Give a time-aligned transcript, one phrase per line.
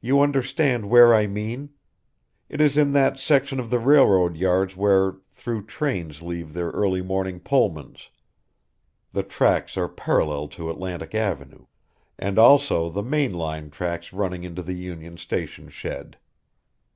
[0.00, 1.70] You understand where I mean?
[2.48, 7.02] It is in that section of the railroad yards where through trains leave their early
[7.02, 8.08] morning Pullmans
[9.12, 11.66] the tracks are parallel to Atlantic Avenue
[12.18, 16.16] and also the main line tracks running into the Union Station shed.